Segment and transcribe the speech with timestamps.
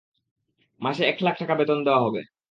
[0.81, 2.21] মাসে এক লাখ টাকা বেতন দেওয়া হবে।